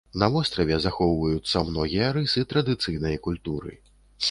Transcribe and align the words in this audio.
На 0.21 0.27
востраве 0.35 0.79
захоўваюцца 0.85 1.61
многія 1.69 2.09
рысы 2.17 2.45
традыцыйнай 2.55 3.23
культуры. 3.31 3.71